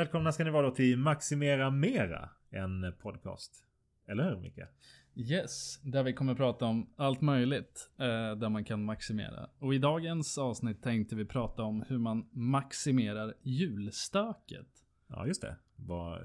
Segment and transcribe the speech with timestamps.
[0.00, 3.64] välkomna ska ni vara då till Maximera Mera, en podcast.
[4.06, 4.60] Eller hur Micke?
[5.14, 8.06] Yes, där vi kommer prata om allt möjligt eh,
[8.36, 9.50] där man kan maximera.
[9.58, 14.66] Och i dagens avsnitt tänkte vi prata om hur man maximerar julstöket.
[15.08, 15.56] Ja, just det.
[15.76, 16.20] Vad,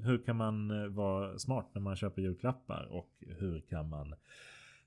[0.00, 4.14] hur kan man eh, vara smart när man köper julklappar och hur kan man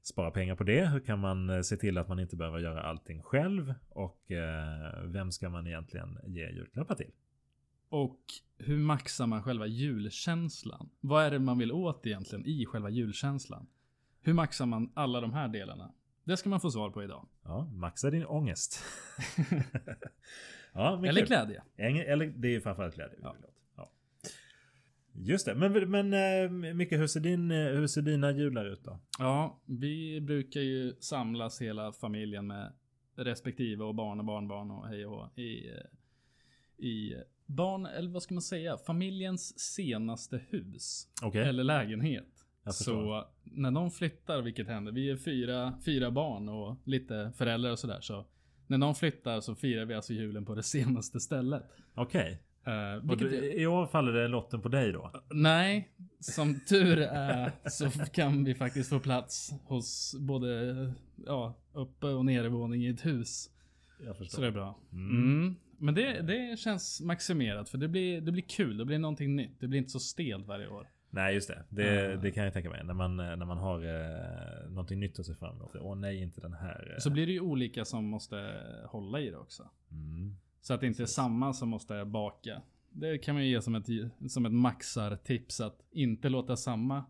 [0.01, 0.85] spara pengar på det?
[0.85, 3.73] Hur kan man eh, se till att man inte behöver göra allting själv?
[3.89, 7.11] Och eh, vem ska man egentligen ge julklappar till?
[7.93, 8.19] Och
[8.57, 10.89] hur maxar man själva julkänslan?
[10.99, 13.67] Vad är det man vill åt egentligen i själva julkänslan?
[14.21, 15.93] Hur maxar man alla de här delarna?
[16.23, 17.27] Det ska man få svar på idag.
[17.43, 18.83] Ja, maxa din ångest.
[20.73, 21.27] ja, Eller kul.
[21.27, 21.63] glädje.
[21.77, 23.17] Eller det är ju framförallt glädje.
[23.21, 23.35] Ja.
[23.75, 23.91] ja.
[25.13, 28.83] Just det, men, men eh, Micke, hur ser, din, eh, hur ser dina jular ut
[28.83, 28.99] då?
[29.19, 32.73] Ja, vi brukar ju samlas hela familjen med
[33.15, 38.23] respektive och barn och barnbarn och hej och hå i, eh, i barn, eller vad
[38.23, 41.07] ska man säga, familjens senaste hus.
[41.23, 41.41] Okay.
[41.41, 42.27] Eller lägenhet.
[42.71, 47.79] Så när de flyttar, vilket händer, vi är fyra, fyra barn och lite föräldrar och
[47.79, 47.99] sådär.
[48.01, 48.25] Så
[48.67, 51.63] när de flyttar så firar vi alltså julen på det senaste stället.
[51.95, 52.21] Okej.
[52.21, 52.37] Okay.
[52.67, 53.43] Uh, vilket...
[53.43, 55.11] I år faller det lotten på dig då?
[55.29, 60.91] Nej, som tur är så kan vi faktiskt få plats hos både
[61.25, 63.49] ja, uppe och nedervåning i ett hus.
[64.29, 64.79] Så det är bra.
[64.91, 65.09] Mm.
[65.09, 65.55] Mm.
[65.83, 68.77] Men det, det känns maximerat för det blir, det blir kul.
[68.77, 69.59] Det blir någonting nytt.
[69.59, 70.89] Det blir inte så stelt varje år.
[71.09, 71.63] Nej just det.
[71.69, 72.21] Det, mm.
[72.21, 72.83] det kan jag tänka mig.
[72.83, 75.75] När man, när man har eh, någonting nytt att se fram emot.
[75.75, 76.93] Åh nej, inte den här.
[76.93, 76.99] Eh.
[76.99, 78.53] Så blir det ju olika som måste
[78.85, 79.69] hålla i det också.
[79.91, 80.35] Mm.
[80.61, 82.61] Så att det inte är samma som måste baka.
[82.89, 83.87] Det kan man ju ge som ett,
[84.31, 85.61] som ett maxartips.
[85.61, 87.05] Att inte låta samma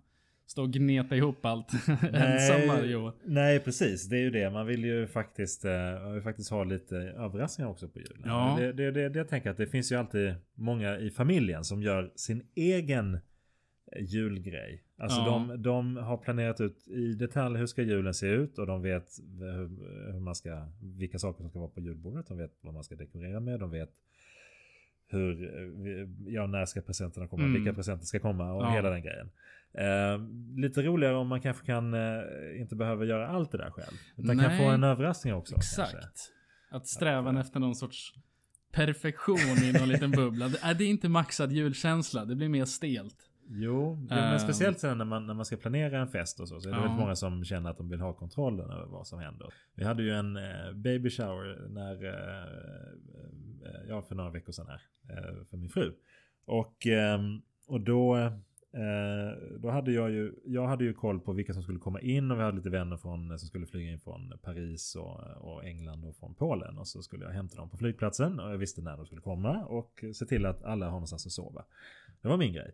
[0.53, 1.71] stå och gneta ihop allt
[2.13, 3.13] ensam varje år.
[3.23, 4.49] Nej precis, det är ju det.
[4.49, 8.21] Man vill ju faktiskt, eh, faktiskt ha lite överraskningar också på julen.
[8.25, 8.55] Ja.
[8.59, 11.81] Det, det, det, det jag tänker att det finns ju alltid många i familjen som
[11.81, 13.19] gör sin egen
[13.99, 14.83] julgrej.
[14.97, 15.25] Alltså ja.
[15.25, 19.07] de, de har planerat ut i detalj hur ska julen se ut och de vet
[19.39, 22.27] hur, hur man ska, vilka saker som ska vara på julbordet.
[22.27, 23.59] De vet vad man ska dekorera med.
[23.59, 23.89] De vet
[25.13, 27.53] hur, ja när ska presenterna komma, mm.
[27.53, 28.69] vilka presenter ska komma och ja.
[28.69, 29.29] hela den grejen.
[29.77, 30.19] Eh,
[30.55, 33.97] lite roligare om man kanske kan, eh, inte behöver göra allt det där själv.
[34.17, 34.45] Utan Nej.
[34.45, 35.55] kan få en överraskning också.
[35.55, 35.91] Exakt.
[35.91, 36.09] Kanske.
[36.71, 38.13] Att strävan att, efter någon sorts
[38.71, 40.47] perfektion i någon liten bubbla.
[40.47, 43.29] Det är inte maxad julkänsla, det blir mer stelt.
[43.47, 44.39] Jo, jo men ehm.
[44.39, 46.59] speciellt sen när man, när man ska planera en fest och så.
[46.59, 46.81] Så är det ja.
[46.81, 49.53] väldigt många som känner att de vill ha kontrollen över vad som händer.
[49.75, 54.51] Vi hade ju en eh, baby shower när, eh, eh Eh, ja för några veckor
[54.51, 54.81] sedan här.
[55.09, 55.93] Eh, för min fru.
[56.45, 61.53] Och, ehm, och då, eh, då hade jag ju, jag hade ju koll på vilka
[61.53, 64.33] som skulle komma in och vi hade lite vänner från, som skulle flyga in från
[64.41, 66.77] Paris och, och England och från Polen.
[66.77, 69.65] Och så skulle jag hämta dem på flygplatsen och jag visste när de skulle komma
[69.65, 71.65] och se till att alla har någonstans att sova.
[72.21, 72.71] Det var min grej.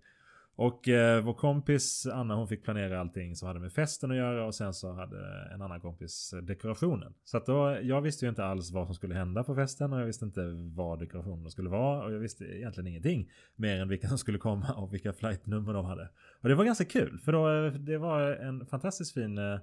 [0.59, 4.45] Och eh, vår kompis Anna hon fick planera allting som hade med festen att göra
[4.45, 7.13] och sen så hade en annan kompis dekorationen.
[7.23, 9.99] Så att då, jag visste ju inte alls vad som skulle hända på festen och
[9.99, 10.41] jag visste inte
[10.75, 13.31] vad dekorationen skulle vara och jag visste egentligen ingenting.
[13.55, 16.09] Mer än vilka som skulle komma och vilka flightnummer de hade.
[16.41, 19.59] Och det var ganska kul för då, eh, det var en fantastiskt fin eh,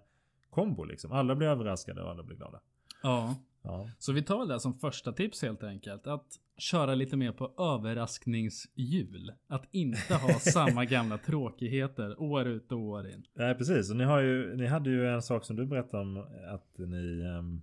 [0.50, 1.12] kombo liksom.
[1.12, 2.60] Alla blev överraskade och alla blev glada.
[3.02, 3.36] Ja.
[3.62, 3.90] Ja.
[3.98, 6.06] Så vi tar väl det som första tips helt enkelt.
[6.06, 6.26] Att
[6.58, 9.32] köra lite mer på överraskningsjul.
[9.46, 13.24] Att inte ha samma gamla tråkigheter år ut och år in.
[13.34, 13.90] Nej precis.
[13.90, 16.16] Och ni, har ju, ni hade ju en sak som du berättade om
[16.54, 17.62] att ni um,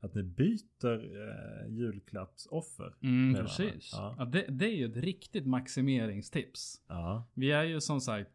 [0.00, 2.94] att ni byter uh, julklappsoffer.
[3.02, 3.90] Mm, precis.
[3.92, 4.14] Ja.
[4.18, 6.82] ja det, det, är ju ett riktigt maximeringstips.
[6.88, 7.28] Ja.
[7.34, 8.30] Vi är ju som sagt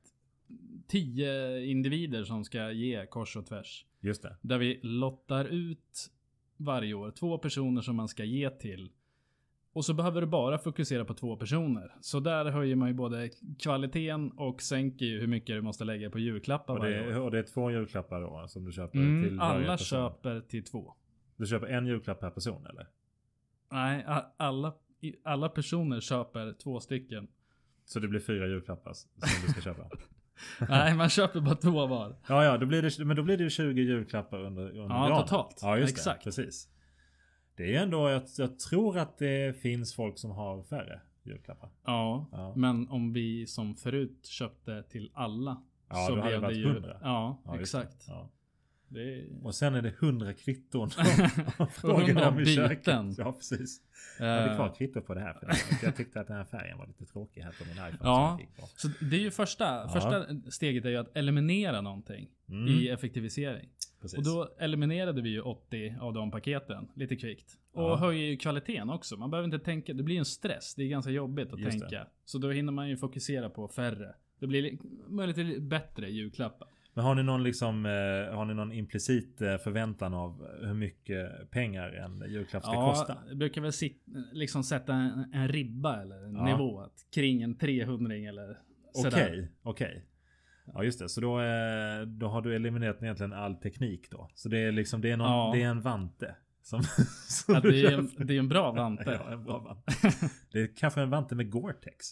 [0.88, 3.86] tio individer som ska ge kors och tvärs.
[4.00, 4.36] Just det.
[4.42, 6.12] Där vi lottar ut
[6.58, 7.12] varje år.
[7.12, 8.90] Två personer som man ska ge till.
[9.76, 11.96] Och så behöver du bara fokusera på två personer.
[12.02, 16.10] Så där höjer man ju både kvaliteten och sänker ju hur mycket du måste lägga
[16.10, 17.22] på julklappar och det, varje år.
[17.22, 19.86] Och det är två julklappar då som du köper mm, till varje Alla person.
[19.86, 20.94] köper till två.
[21.38, 22.88] Du köper en julklapp per person eller?
[23.72, 24.06] Nej,
[24.38, 24.74] alla,
[25.24, 27.28] alla personer köper två stycken.
[27.86, 29.10] Så det blir fyra julklappar som
[29.46, 29.90] du ska köpa?
[30.70, 32.16] Nej, man köper bara två var.
[32.28, 35.22] Ja, ja, då blir det, men då blir det 20 julklappar under, under Ja, granen.
[35.24, 35.60] totalt.
[35.62, 36.20] Ja, just Exakt.
[36.20, 36.24] det.
[36.24, 36.70] Precis.
[37.56, 41.70] Det är ändå, jag, jag tror att det finns folk som har färre julklappar.
[41.86, 45.64] Ja, ja, men om vi som förut köpte till alla.
[45.90, 46.66] Ja, så då hade det, det ju...
[46.66, 46.98] 100.
[47.02, 48.08] Ja, ja exakt.
[48.08, 48.26] Är...
[49.44, 50.90] Och sen är det 100 kvitton.
[51.84, 53.16] Om byten.
[53.18, 53.82] Ja precis.
[54.20, 55.34] Jag hade kvar kvitto på det här.
[55.34, 57.98] För jag tyckte att den här färgen var lite tråkig här på min iPhone.
[58.04, 58.40] Ja,
[58.76, 59.90] så det är ju första, ja.
[59.90, 62.68] första steget är ju att eliminera någonting mm.
[62.68, 63.70] i effektivisering.
[64.06, 64.18] Precis.
[64.18, 67.60] Och då eliminerade vi ju 80 av de paketen lite kvickt.
[67.74, 67.96] Och Ja.
[67.96, 69.18] höjer ju kvaliteten också.
[69.18, 70.76] Man behöver inte tänka, det blir en stress.
[70.76, 72.08] Det är ganska jobbigt att Just tänka.
[72.26, 74.16] Så då hinner man ju fokusera på färre.
[74.40, 76.68] Det blir li- möjligtvis bättre julklappar.
[76.94, 81.52] Men har ni någon liksom, eh, har ni någon implicit eh, förväntan av hur mycket
[81.52, 83.18] pengar en julklapp ska kosta?
[83.28, 84.04] jag brukar väl sit,
[84.34, 86.46] liksom sätta en, en ribba eller en Ja.
[86.46, 86.80] nivå.
[86.80, 89.48] Att kring en 300 eller Okej, sådär.
[89.64, 90.06] okej.
[90.74, 94.30] Ja just det, så då, eh, då har du eliminerat egentligen all teknik då.
[94.36, 95.52] Så det är liksom, det är, någon, Ja.
[95.54, 96.36] det är en vante.
[96.64, 96.84] Som,
[97.28, 99.20] som Ja, det, är en, det är en bra vante.
[99.26, 99.92] Ja, en bra vante.
[100.52, 102.12] Det är kanske en vante med Gore-Tex.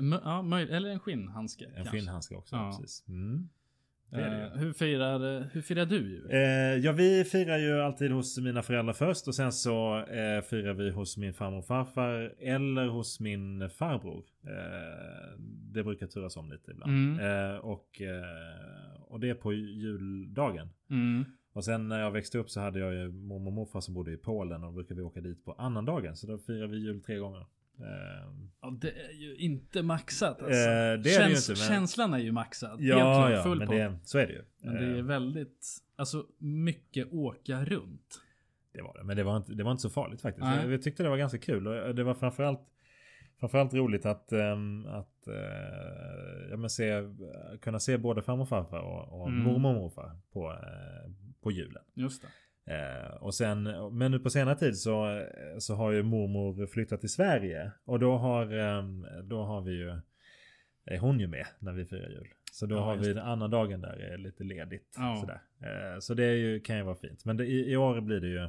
[0.00, 1.64] Mö- ja, eller en skinnhandske.
[1.64, 1.90] En kanske.
[1.96, 2.70] skinnhandske också, Ja.
[2.80, 3.04] precis.
[3.08, 3.48] Mm.
[4.14, 4.42] Det.
[4.42, 6.30] Eh, hur, firar, hur firar du jul?
[6.30, 6.38] Eh,
[6.84, 10.90] ja, vi firar ju alltid hos mina föräldrar först och sen så eh, firar vi
[10.90, 14.24] hos min farmor och farfar eller hos min farbror.
[15.72, 16.92] Det brukar turas om lite ibland.
[16.92, 17.60] Mm.
[17.60, 18.02] Och,
[18.98, 20.68] och det är på juldagen.
[20.90, 21.24] Mm.
[21.52, 24.12] Och sen när jag växte upp så hade jag ju mormor och morfar som bodde
[24.12, 26.16] i Polen och då brukade vi åka dit på annandagen.
[26.16, 27.46] Så då firar vi jul tre gånger.
[27.80, 28.30] Eh,
[28.60, 30.52] Ja, det är ju inte maxat alltså.
[30.52, 32.80] Eh, det är Käns- inte, men- Känslan är ju maxad.
[32.80, 34.42] Ja, ja, men det, så är det ju.
[34.62, 35.66] Men det är Eh, väldigt,
[35.96, 38.20] alltså mycket åka runt.
[38.72, 39.04] Det var det.
[39.04, 40.46] Men det var inte, det var inte så farligt faktiskt.
[40.46, 41.66] Jag, jag tyckte det var ganska kul.
[41.66, 42.60] Och det var framförallt,
[43.40, 46.92] framförallt roligt att, ehm, att eh, ja, men se,
[47.60, 49.42] kunna se både farmor och farfar och, och Mm.
[49.44, 51.10] mormor och morfar på, eh,
[51.42, 51.82] på julen.
[51.94, 52.28] Just det.
[52.66, 53.62] Eh, och sen,
[53.92, 55.26] men nu på senare tid så,
[55.58, 57.72] så har ju mormor flyttat till Sverige.
[57.84, 60.00] Och då har, ehm, då har vi ju,
[60.84, 62.28] är hon ju med när vi firar jul.
[62.52, 64.94] Så då Ja, har vi den andra dagen där är lite ledigt.
[64.98, 65.16] Ja.
[65.20, 65.40] Sådär.
[65.60, 67.24] Eh, så det är ju, kan ju vara fint.
[67.24, 68.48] Men det, i, i år blir det ju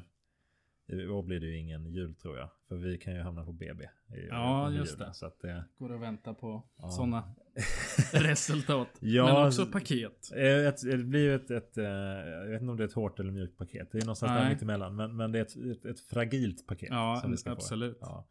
[0.87, 2.49] i år blir det ju ingen jul tror jag.
[2.67, 3.83] För vi kan ju hamna på BB.
[3.83, 3.89] I,
[4.29, 5.07] Ja, just julen.
[5.07, 5.13] det.
[5.13, 6.89] Så att, eh, Går och vänta på Ja.
[6.89, 7.35] sådana
[8.13, 8.87] resultat.
[8.99, 10.31] Ja, Men också paket.
[10.35, 12.93] Eh, Ett, det blir ju ett, ett, eh, jag vet inte om det är ett
[12.93, 13.89] hårt eller mjukt paket.
[13.91, 14.53] Det är någonstans där Nej.
[14.53, 14.95] mittemellan.
[14.95, 16.89] Men, men det är ett, ett, ett fragilt paket.
[16.91, 17.99] Ja, som vi ska absolut.
[17.99, 18.05] Få.
[18.05, 18.27] Ja.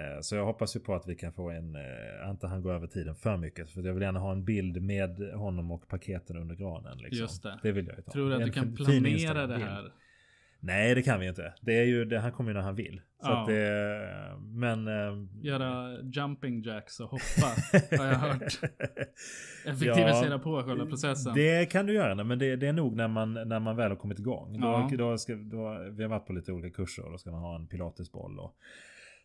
[0.00, 1.76] Eh, Så jag hoppas ju på att vi kan få en,
[2.30, 3.70] inte han går över tiden för mycket.
[3.70, 6.98] För jag vill gärna ha en bild med honom och paketen under granen.
[6.98, 7.18] Liksom.
[7.18, 7.58] Just det.
[7.62, 8.10] Det vill jag ju ta.
[8.12, 9.92] Tror du att En du kan planera det här?
[10.66, 11.54] Nej det kan vi inte.
[11.60, 13.00] Det är ju, det, han kommer ju när han vill.
[13.22, 13.40] Så Ja.
[13.40, 14.88] att det, men...
[14.88, 17.46] eh, Göra jumping jacks och hoppa,
[17.98, 18.42] har jag hört.
[19.66, 21.34] Effektivisera på själva processen.
[21.34, 23.96] Det kan du göra, men det, det är nog när man, när man väl har
[23.96, 24.58] kommit igång.
[24.60, 24.88] Ja.
[24.90, 27.40] Då, då ska, då, vi har varit på lite olika kurser och då ska man
[27.40, 28.56] ha en pilatesboll och,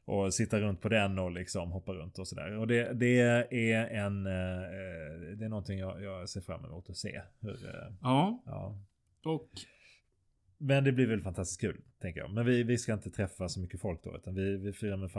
[0.06, 2.58] och sitta runt på den och liksom hoppa runt och sådär.
[2.58, 3.20] Och det, det
[3.72, 4.32] är en, eh,
[5.38, 7.22] det är någonting jag, jag ser fram emot att se.
[7.42, 8.76] Hur, eh, Ja, ja.
[9.26, 9.50] och
[10.62, 12.34] Men det blir väl fantastiskt kul, tänker jag.
[12.34, 15.10] Men vi, vi ska inte träffa så mycket folk då, utan vi, vi firar med,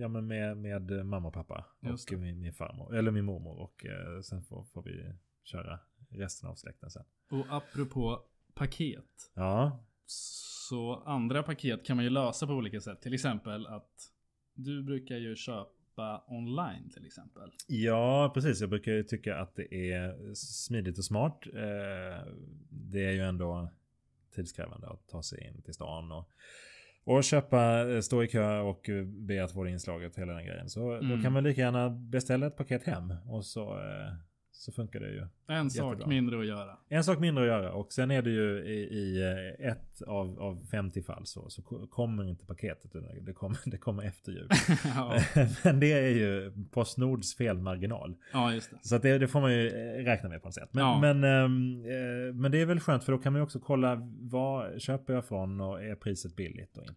[0.00, 1.66] ja, men med, med mamma och pappa.
[1.80, 3.58] Och min, min farmor, eller min mormor.
[3.58, 5.12] Och eh, sen får, får vi
[5.44, 5.78] köra
[6.10, 7.04] resten av släkten sen.
[7.30, 8.22] Och apropå
[8.54, 9.30] paket.
[9.34, 13.02] Ja, Så andra paket kan man ju lösa på olika sätt.
[13.02, 14.12] Till exempel att
[14.54, 17.50] du brukar ju köpa online till exempel.
[17.68, 18.60] Ja, precis.
[18.60, 21.46] Jag brukar ju tycka att det är smidigt och smart.
[21.46, 22.26] Eh,
[22.70, 23.68] Det är ju ändå
[24.34, 26.28] tidskrävande att ta sig in till stan och,
[27.04, 30.46] och köpa, eh, stå i kö och eh, be att få det inslaget, hela den
[30.46, 30.68] grejen.
[30.68, 31.22] Så då Mm.
[31.22, 34.12] kan man lika gärna beställa ett paket hem och så, eh,
[34.60, 35.26] så funkar det ju.
[35.48, 36.06] En sak Jättebra.
[36.08, 36.76] mindre att göra.
[36.88, 40.40] En sak mindre att göra och sen är det ju i, i eh, ett av,
[40.40, 42.90] av 50 fall så, så ko- kommer inte paketet.
[43.26, 44.48] Det kommer, det kommer efter jul.
[44.84, 45.18] ja.
[45.64, 48.16] Men det är ju Postnords felmarginal.
[48.32, 48.76] ja, just det.
[48.82, 50.68] Så att det, det får man ju eh, räkna med på något sätt.
[50.72, 51.00] Men, Ja.
[51.00, 53.98] men, ehm, eh, men det är väl skönt för då kan man ju också kolla
[54.20, 56.94] vad köper jag från och är priset billigt och inte.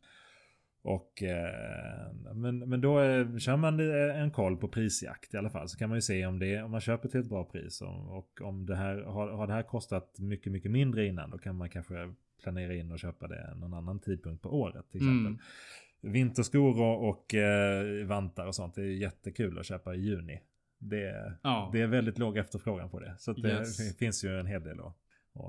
[0.85, 5.49] Och eh, men, men då eh, kör man eh, en koll på prisjakt i alla
[5.49, 7.81] fall så kan man ju se om det om man köper till ett bra pris
[7.81, 11.37] och, och om det här har, har det här kostat mycket mycket mindre innan då
[11.37, 12.13] kan man kanske
[12.43, 15.25] planera in och köpa det någon annan tidpunkt på året till exempel.
[15.25, 15.39] Mm.
[16.13, 20.39] Vinterskor och, och eh, vantar och sånt det är jättekul att köpa i juni.
[20.79, 21.69] Det, Ja.
[21.73, 23.15] det är väldigt låg efterfrågan på det.
[23.17, 23.77] Så att Yes.
[23.77, 24.95] det finns ju en hel del att,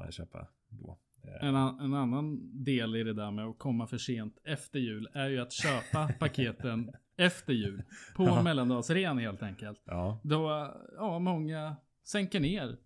[0.06, 0.98] att köpa då.
[1.26, 4.78] Eh, En, an- en annan del i det där med att komma för sent efter
[4.78, 7.82] jul är ju att köpa paketen efter jul.
[8.16, 8.42] På Ja.
[8.42, 9.82] mellandagsrean helt enkelt.
[9.84, 12.76] Ja, Då, ja, många sänker ner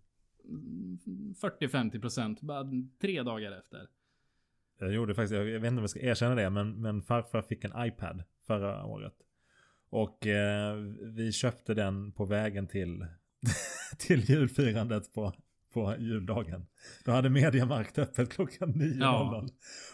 [1.41, 2.65] 40-50% bara
[3.01, 3.87] tre dagar efter.
[4.79, 7.63] jag gjorde faktiskt, jag vet inte om jag ska erkänna det, men, men farfar fick
[7.63, 9.13] en iPad förra året.
[9.89, 13.05] Och eh, vi köpte den på vägen till,
[13.99, 15.33] till julfirandet på,
[15.73, 16.65] på juldagen.
[17.05, 18.97] Då hade Mediamarkt öppet klockan 9.00.
[18.99, 19.47] Ja.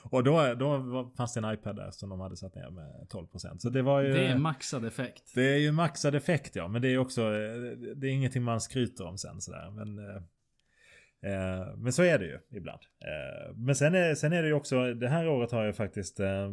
[0.03, 3.57] Och då, då fanns det en iPad där som de hade satt ner med 12%.
[3.57, 4.13] Så det var ju...
[4.13, 5.31] Det är maxad effekt.
[5.35, 8.61] Det är ju maxad effekt ja, men det är också, eh, det är ingenting man
[8.61, 9.71] skryter om sen sådär.
[9.71, 10.21] Men, eh,
[11.25, 12.81] Eh, men så är det ju ibland.
[13.01, 16.19] Eh, men sen är, sen är det ju också, det här året har jag faktiskt,
[16.19, 16.51] eh,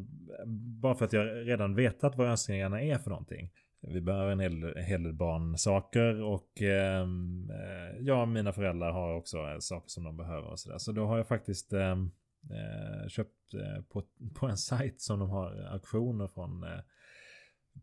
[0.80, 3.50] bara för att jag redan vetat vad önskningarna är för någonting.
[3.82, 8.92] Vi behöver en hel, en hel del barnsaker och ehm, eh, jag och mina föräldrar
[8.92, 10.78] har också eh, saker som de behöver och sådär.
[10.78, 12.10] Så då har jag faktiskt ehm,
[12.50, 14.02] eh, köpt eh, på,
[14.34, 16.80] på en sajt som de har auktioner från eh,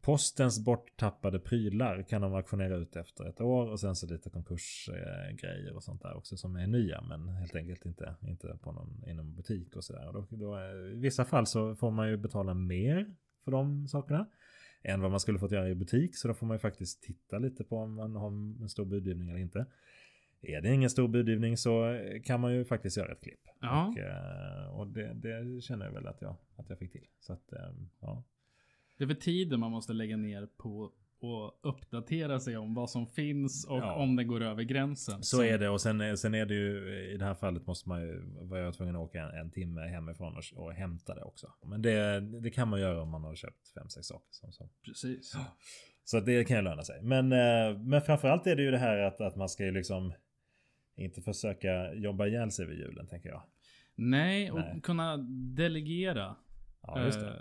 [0.02, 5.70] Postens borttappade prylar kan de auktionera ut efter ett år och sen så lite konkursgrejer
[5.70, 9.04] eh, och sånt där också som är nya men helt enkelt inte, inte på någon,
[9.08, 10.14] inom butik och sådär.
[10.14, 14.28] Då, då, eh, I vissa fall så får man ju betala mer för de sakerna
[14.84, 17.40] än vad man skulle fått göra i butik så då får man ju faktiskt titta
[17.40, 18.28] lite på om man har
[18.62, 19.66] en stor budgivning eller inte.
[20.42, 23.48] Är det ingen stor budgivning så kan man ju faktiskt göra ett klipp.
[23.62, 23.88] Ja.
[23.88, 27.08] Och, eh, och det, det, känner jag väl att jag, att jag fick till.
[27.20, 27.70] Så att, eh,
[28.00, 28.24] ja.
[28.98, 33.08] Det är väl tiden man måste lägga ner på och uppdatera sig om vad som
[33.08, 33.96] finns och ja.
[33.96, 35.24] om det går över gränsen.
[35.24, 37.90] Så, så, är det och sen, sen är det ju i det här fallet måste
[37.90, 41.48] man ju vara tvungen att åka en, en timme hemifrån och, och hämta det också.
[41.66, 44.28] Men det, det kan man göra om man har köpt fem sex saker.
[44.30, 44.70] Som, som.
[44.86, 45.32] Precis.
[45.36, 45.46] Ja.
[46.04, 47.02] Så det kan ju löna sig.
[47.02, 50.14] Men, eh, men framförallt är det ju det här att, att man ska ju liksom
[50.96, 53.44] inte försöka jobba ihjäl sig vid julen tänker jag.
[53.96, 54.82] Nej, och Nej.
[54.84, 55.18] kunna
[55.56, 56.36] delegera.
[56.82, 57.34] Ja, just det.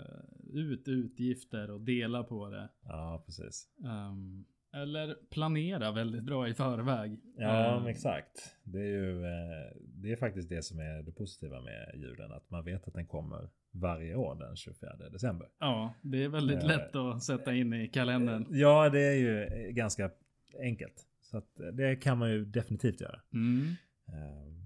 [0.53, 2.69] Ut utgifter och dela på det.
[2.83, 3.67] Ja, precis.
[3.83, 7.19] Um, eller planera väldigt bra i förväg.
[7.37, 8.55] Ja, um, exakt.
[8.63, 12.31] Det är ju eh, det är faktiskt det som är det positiva med julen.
[12.31, 15.47] Att man vet att den kommer varje år den 24 december.
[15.59, 18.45] Ja, det är väldigt uh, lätt att sätta in i kalendern.
[18.49, 20.11] Ja, det är ju ganska
[20.59, 21.07] enkelt.
[21.21, 23.19] Så att det kan man ju definitivt göra.
[23.33, 23.75] Mm.
[24.09, 24.58] Uh,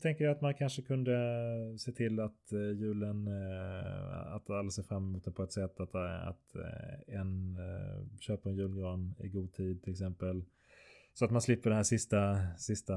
[0.00, 1.14] tänker jag att man kanske kunde
[1.78, 5.80] se till att eh, julen, eh, att alla ser fram emot det på ett sätt
[5.80, 6.56] att, eh, att
[7.06, 7.58] en
[8.20, 10.44] köper en julgran i god tid till exempel.
[11.14, 12.94] Så att man slipper det här sista, sista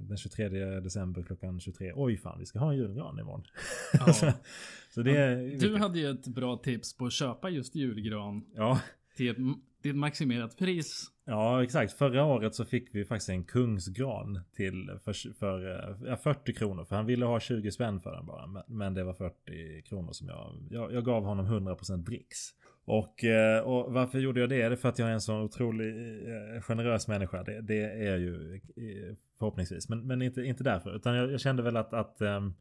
[0.00, 1.92] den 23 december klockan 23.
[1.94, 3.44] Oj fan, vi ska ha en julgran imorgon.
[3.92, 4.12] Ja.
[4.90, 8.44] så det, du hade ju ett bra tips på att köpa just julgran.
[8.54, 8.80] Ja.
[9.16, 9.36] Till ett,
[9.82, 11.08] till ett maximerat pris.
[11.24, 11.92] Ja exakt.
[11.92, 15.60] Förra året så fick vi faktiskt en kungsgran till för, för
[16.06, 16.84] ja, 40 kronor.
[16.84, 18.64] För han ville ha 20 spänn för den bara.
[18.66, 22.38] Men det var 40 kronor som jag, jag, jag gav honom 100% dricks.
[22.84, 24.56] Och, eh, och, varför gjorde jag det?
[24.68, 25.94] Det är för att jag är en så otroligt
[26.28, 27.42] eh, generös människa.
[27.42, 29.88] Det, det är jag ju eh, förhoppningsvis.
[29.88, 30.96] Men, men inte, inte därför.
[30.96, 32.54] Utan jag, jag kände väl att, att um,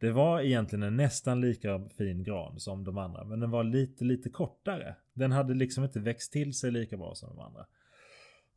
[0.00, 3.24] det var egentligen en nästan lika fin gran som de andra.
[3.24, 4.96] Men den var lite, lite kortare.
[5.14, 7.66] Den hade liksom inte växt till sig lika bra som de andra.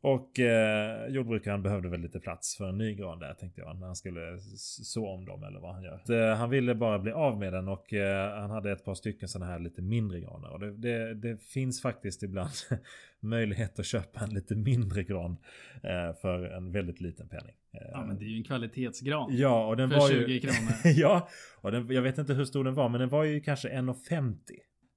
[0.02, 3.78] Och eh, jordbrukaren behövde väl lite plats för en ny gran där tänkte jag.
[3.78, 4.38] När han skulle
[4.82, 6.30] så om dem eller vad han gör.
[6.30, 9.28] Eh, han ville bara bli av med den och eh, han hade ett par stycken
[9.28, 10.50] sådana här lite mindre granar.
[10.50, 12.50] Och det, det, det finns faktiskt ibland
[13.20, 15.36] möjlighet att köpa en lite mindre gran
[15.82, 17.54] eh, för en väldigt liten penning.
[17.92, 19.36] Ja men det är ju en kvalitetsgran.
[19.36, 20.72] Ja och den för var 20 kronor.
[20.96, 21.28] ja
[21.60, 24.34] och den, jag vet inte hur stor den var men den var ju kanske 1,50.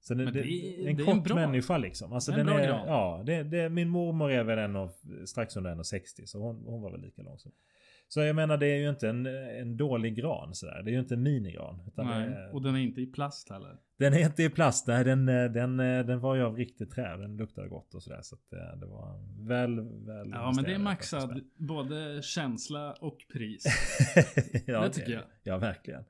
[0.06, 2.12] Så det, det, det, är en kort en bra, människa liksom.
[2.12, 2.86] Alltså en den är, gran.
[2.86, 4.90] ja, det, det, min mormor är väl en och,
[5.24, 7.52] strax under 1,60 så hon, hon var väl lika lång som
[8.08, 10.82] så jag menar det är ju inte en, en dålig gran sådär.
[10.82, 11.90] Det är ju inte en minigran.
[11.94, 13.76] Nej, är, och den är inte i plast heller.
[13.98, 14.86] Den är inte i plast.
[14.86, 17.16] Nej, den, den, den var ju av riktigt trä.
[17.16, 18.20] Den luktade gott och sådär.
[18.22, 23.18] Så att eh, det var väl, väl Ja men det är maxad både känsla och
[23.32, 23.64] pris.
[24.66, 25.22] ja, det tycker jag.
[25.42, 26.04] Ja verkligen.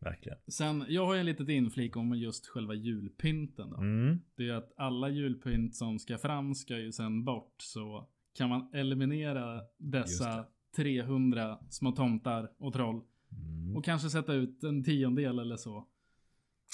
[0.00, 0.38] Verkligen.
[0.48, 3.70] Sen, jag har ju en litet inflik om just själva julpynten.
[3.70, 3.76] Då.
[3.76, 4.18] Mm.
[4.36, 7.54] Det är att alla julpynt som ska fram ska ju sen bort.
[7.58, 13.02] Så kan man eliminera dessa 300 små tomtar och troll.
[13.32, 13.76] Mm.
[13.76, 15.86] Och kanske sätta ut en tiondel eller så.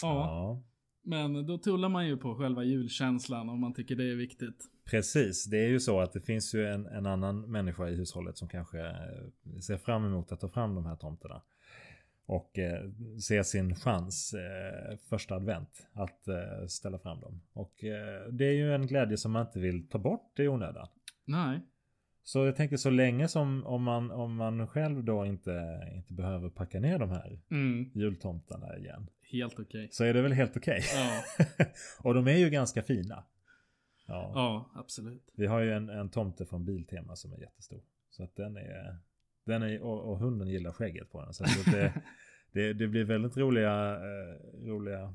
[0.03, 0.09] Ja.
[0.09, 0.63] ja.
[1.03, 4.71] Men då tullar man ju på själva julkänslan om man tycker det är viktigt.
[4.85, 8.39] Precis, det är ju så att det finns ju en, en annan människa i hushållet
[8.39, 8.97] som kanske
[9.67, 11.43] ser fram emot att ta fram de här tomterna
[12.27, 12.91] och eh,
[13.21, 17.41] se sin chans eh, första advent att eh, ställa fram dem.
[17.53, 20.89] Och eh, det är ju en glädje som man inte vill ta bort i onödan.
[21.25, 21.61] Nej.
[22.23, 26.49] Så jag tänker så länge som om man, om man själv då inte, inte behöver
[26.49, 27.91] packa ner de här mm.
[27.95, 29.11] jultomtarna igen.
[29.23, 29.65] Helt okej.
[29.65, 29.89] Okay.
[29.91, 30.79] Så är det väl helt okej.
[30.79, 31.47] Okay.
[31.59, 31.65] Ja.
[32.03, 33.25] och de är ju ganska fina.
[34.07, 35.31] Ja, ja absolut.
[35.35, 37.83] Vi har ju en, en tomte från Biltema som är jättestor.
[38.11, 38.99] Så att den är,
[39.45, 41.35] den är, och, och hunden gillar skägget på den.
[41.35, 41.93] Så det,
[42.53, 45.13] det, det, blir väldigt roliga, eh, roliga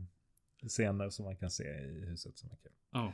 [0.67, 2.71] scener som man kan se i huset som är kul.
[2.91, 3.13] Ja.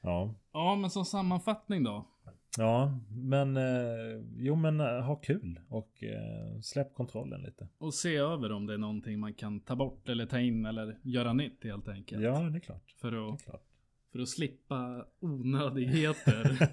[0.00, 0.34] Ja.
[0.52, 2.08] Ja, men som sammanfattning då.
[2.58, 7.68] Ja, men eh, jo men eh, ha kul och eh, släpp kontrollen lite.
[7.78, 10.98] Och se över om det är någonting man kan ta bort eller ta in eller
[11.02, 12.22] göra nytt helt enkelt.
[12.22, 12.94] Ja, det är klart.
[13.00, 13.71] För att klart.
[14.12, 16.68] För att slippa onödigheter.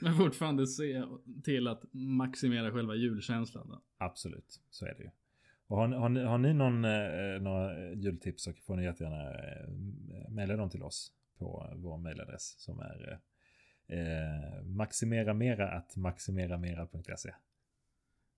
[0.00, 1.04] men fortfarande se
[1.44, 3.68] till att maximera själva julkänslan.
[3.68, 3.82] Då.
[3.98, 5.10] Absolut, så är det ju.
[5.66, 10.30] Och har, har, ni, har ni någon, eh, några jultips så får ni jättegärna eh,
[10.30, 13.20] mejla dem till oss på vår mejladress som är
[13.86, 17.34] eh, maximeramera att maximeramera.se.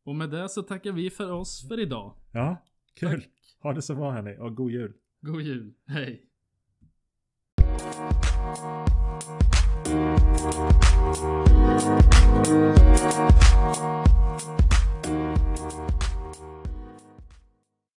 [0.05, 2.17] Och med det så tackar vi för oss för idag.
[2.33, 2.57] Ja,
[2.95, 3.23] kul.
[3.23, 3.31] Tack.
[3.61, 4.93] Ha det så bra hörni och god jul.
[5.21, 5.75] God jul.
[5.87, 6.27] Hej.
[8.47, 8.87] Thank you.